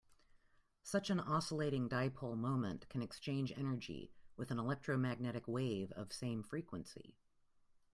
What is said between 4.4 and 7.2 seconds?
an electromagnetic wave of same frequency.